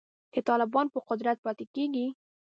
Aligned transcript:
که 0.33 0.39
طالبان 0.49 0.85
په 0.93 0.99
قدرت 1.09 1.37
پاتې 1.45 1.65
کیږي 1.75 2.07